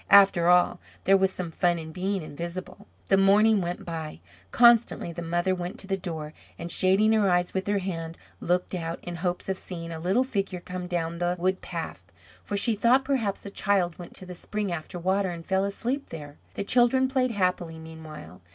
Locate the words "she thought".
12.57-13.05